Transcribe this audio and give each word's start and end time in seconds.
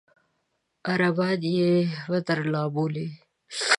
عربان 0.91 1.41
یې 1.57 1.69
بئر 2.09 2.37
الأرواح 2.45 2.67
بولي. 2.75 3.07